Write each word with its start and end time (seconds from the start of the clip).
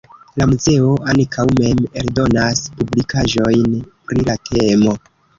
La 0.41 0.45
muzeo 0.51 0.93
ankaŭ 1.11 1.43
mem 1.59 1.83
eldonas 2.03 2.61
publikaĵojn 2.79 3.75
pri 4.09 4.25
la 4.31 4.37
temo. 4.49 4.95